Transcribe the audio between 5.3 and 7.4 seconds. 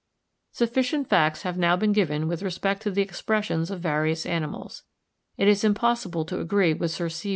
It is impossible to agree with Sir C.